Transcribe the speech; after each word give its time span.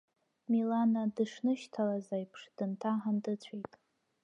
Милана 0.51 1.03
дышнышьҭалаз 1.15 2.07
аиԥш 2.17 2.41
дынҭаҳан 2.55 3.17
дыцәеит. 3.23 3.71